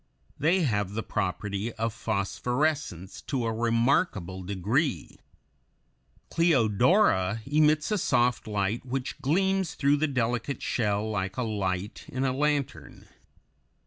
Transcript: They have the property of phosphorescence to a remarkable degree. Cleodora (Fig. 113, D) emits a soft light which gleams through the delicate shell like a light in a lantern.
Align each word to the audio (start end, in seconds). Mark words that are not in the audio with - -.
They 0.39 0.61
have 0.61 0.93
the 0.93 1.03
property 1.03 1.71
of 1.73 1.93
phosphorescence 1.93 3.21
to 3.27 3.45
a 3.45 3.53
remarkable 3.53 4.41
degree. 4.41 5.19
Cleodora 6.31 7.41
(Fig. 7.43 7.53
113, 7.53 7.53
D) 7.53 7.57
emits 7.59 7.91
a 7.91 7.97
soft 7.99 8.47
light 8.47 8.83
which 8.83 9.21
gleams 9.21 9.75
through 9.75 9.97
the 9.97 10.07
delicate 10.07 10.63
shell 10.63 11.07
like 11.07 11.37
a 11.37 11.43
light 11.43 12.05
in 12.07 12.23
a 12.25 12.33
lantern. 12.33 13.09